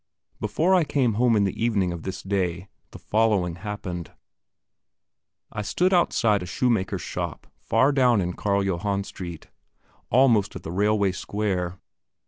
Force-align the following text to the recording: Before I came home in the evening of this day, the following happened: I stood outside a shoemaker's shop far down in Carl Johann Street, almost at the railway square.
Before 0.39 0.73
I 0.73 0.83
came 0.83 1.13
home 1.13 1.35
in 1.35 1.43
the 1.43 1.63
evening 1.63 1.91
of 1.91 2.01
this 2.01 2.23
day, 2.23 2.69
the 2.89 2.97
following 2.97 3.57
happened: 3.57 4.11
I 5.51 5.61
stood 5.61 5.93
outside 5.93 6.41
a 6.41 6.47
shoemaker's 6.47 7.03
shop 7.03 7.45
far 7.59 7.91
down 7.91 8.19
in 8.19 8.33
Carl 8.33 8.63
Johann 8.63 9.03
Street, 9.03 9.49
almost 10.09 10.55
at 10.55 10.63
the 10.63 10.71
railway 10.71 11.11
square. 11.11 11.77